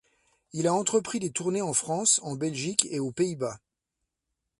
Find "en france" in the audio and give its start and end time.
1.61-2.19